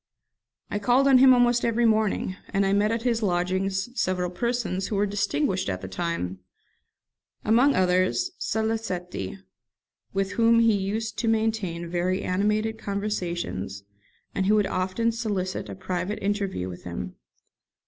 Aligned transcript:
I 0.71 0.79
called 0.79 1.07
on 1.07 1.19
him 1.19 1.31
almost 1.31 1.63
every 1.63 1.85
morning, 1.85 2.35
and 2.49 2.65
I 2.65 2.73
met 2.73 2.91
at 2.91 3.03
his 3.03 3.21
lodgings 3.21 3.87
several 3.93 4.31
persons 4.31 4.87
who 4.87 4.95
were 4.95 5.05
distinguished 5.05 5.69
at 5.69 5.81
the 5.81 5.87
time; 5.87 6.39
among 7.45 7.75
others 7.75 8.31
Salicetti, 8.39 9.37
with 10.11 10.31
whom 10.31 10.59
he 10.59 10.73
used 10.73 11.19
to 11.19 11.27
maintain 11.27 11.87
very 11.87 12.23
animated 12.23 12.79
conversations, 12.79 13.83
and 14.33 14.47
who 14.47 14.55
would 14.55 14.65
often 14.65 15.11
solicit 15.11 15.69
a 15.69 15.75
private 15.75 16.17
interview 16.17 16.67
with 16.67 16.83
him. 16.83 17.13